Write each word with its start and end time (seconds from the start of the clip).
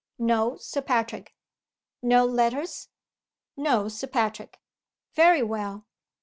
"No, 0.17 0.57
Sir 0.57 0.81
Patrick." 0.81 1.35
"No 2.01 2.25
letters?" 2.25 2.87
"No, 3.55 3.87
Sir 3.87 4.07
Patrick." 4.07 4.59
"Very 5.13 5.43
well. 5.43 5.85